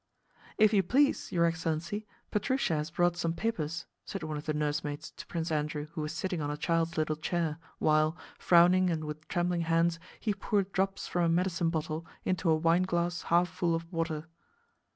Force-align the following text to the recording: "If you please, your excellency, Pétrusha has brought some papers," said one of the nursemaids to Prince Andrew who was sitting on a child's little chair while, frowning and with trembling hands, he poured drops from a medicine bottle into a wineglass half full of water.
"If 0.57 0.73
you 0.73 0.81
please, 0.81 1.31
your 1.31 1.45
excellency, 1.45 2.07
Pétrusha 2.31 2.75
has 2.75 2.89
brought 2.89 3.15
some 3.15 3.33
papers," 3.33 3.85
said 4.03 4.23
one 4.23 4.35
of 4.35 4.47
the 4.47 4.53
nursemaids 4.55 5.11
to 5.11 5.27
Prince 5.27 5.51
Andrew 5.51 5.85
who 5.91 6.01
was 6.01 6.11
sitting 6.11 6.41
on 6.41 6.49
a 6.49 6.57
child's 6.57 6.97
little 6.97 7.15
chair 7.15 7.59
while, 7.77 8.17
frowning 8.39 8.89
and 8.89 9.03
with 9.03 9.27
trembling 9.27 9.61
hands, 9.61 9.99
he 10.19 10.33
poured 10.33 10.71
drops 10.71 11.07
from 11.07 11.23
a 11.25 11.29
medicine 11.29 11.69
bottle 11.69 12.07
into 12.25 12.49
a 12.49 12.55
wineglass 12.55 13.21
half 13.29 13.47
full 13.47 13.75
of 13.75 13.93
water. 13.93 14.25